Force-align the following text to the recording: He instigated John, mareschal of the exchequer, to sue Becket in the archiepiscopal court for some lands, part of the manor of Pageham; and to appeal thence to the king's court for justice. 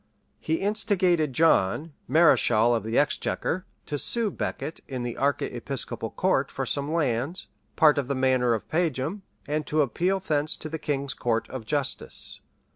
He 0.39 0.55
instigated 0.55 1.31
John, 1.31 1.93
mareschal 2.07 2.73
of 2.73 2.81
the 2.81 2.97
exchequer, 2.97 3.67
to 3.85 3.99
sue 3.99 4.31
Becket 4.31 4.79
in 4.87 5.03
the 5.03 5.15
archiepiscopal 5.15 6.09
court 6.09 6.49
for 6.51 6.65
some 6.65 6.91
lands, 6.91 7.45
part 7.75 7.99
of 7.99 8.07
the 8.07 8.15
manor 8.15 8.55
of 8.55 8.67
Pageham; 8.67 9.21
and 9.45 9.67
to 9.67 9.83
appeal 9.83 10.19
thence 10.19 10.57
to 10.57 10.69
the 10.69 10.79
king's 10.79 11.13
court 11.13 11.45
for 11.45 11.59
justice. 11.59 12.41